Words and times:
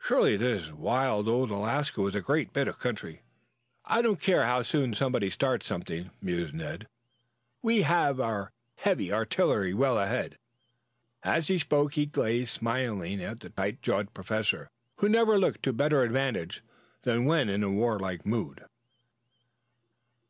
Surely 0.00 0.38
this 0.38 0.72
wild 0.72 1.28
old 1.28 1.50
Alaska 1.50 2.00
was 2.00 2.14
a 2.14 2.22
great 2.22 2.50
bit 2.54 2.66
of 2.66 2.78
country! 2.78 3.20
"I 3.84 4.00
don't 4.00 4.18
care 4.18 4.42
how 4.46 4.62
soon 4.62 4.94
somebody 4.94 5.28
starts 5.28 5.66
something," 5.66 6.10
mused 6.22 6.54
Ned. 6.54 6.86
"We 7.60 7.82
have 7.82 8.18
our 8.18 8.52
heavy 8.76 9.12
artillery 9.12 9.74
well 9.74 9.98
on 9.98 10.04
ahead." 10.04 10.38
As 11.22 11.48
he 11.48 11.58
spoke 11.58 11.92
he 11.92 12.06
gazed 12.06 12.48
smilingly 12.54 13.22
at 13.22 13.40
the 13.40 13.50
tight 13.50 13.82
jawed 13.82 14.14
Professor, 14.14 14.70
who 14.96 15.10
never 15.10 15.38
looked 15.38 15.62
to 15.64 15.74
better 15.74 16.00
advantage 16.04 16.62
than 17.02 17.26
when 17.26 17.50
in 17.50 17.74
warlike 17.76 18.24
mood. 18.24 18.64